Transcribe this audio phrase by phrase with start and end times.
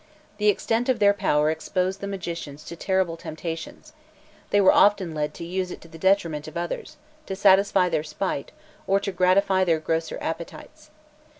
[0.39, 3.93] The extent of their power exposed the magicians to terrible temptations;
[4.49, 8.01] they were often led to use it to the detriment of others, to satisfy their
[8.01, 8.51] spite,
[8.87, 10.89] or to gratify their grosser appetites.